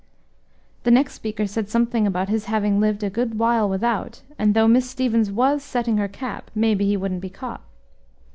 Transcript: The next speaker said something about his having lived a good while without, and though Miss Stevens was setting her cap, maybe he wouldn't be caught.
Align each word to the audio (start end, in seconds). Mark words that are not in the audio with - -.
The 0.81 0.89
next 0.89 1.13
speaker 1.13 1.45
said 1.45 1.69
something 1.69 2.07
about 2.07 2.27
his 2.27 2.45
having 2.45 2.79
lived 2.79 3.03
a 3.03 3.09
good 3.11 3.37
while 3.37 3.69
without, 3.69 4.23
and 4.39 4.55
though 4.55 4.67
Miss 4.67 4.89
Stevens 4.89 5.29
was 5.31 5.61
setting 5.61 5.97
her 5.97 6.07
cap, 6.07 6.49
maybe 6.55 6.87
he 6.87 6.97
wouldn't 6.97 7.21
be 7.21 7.29
caught. 7.29 7.61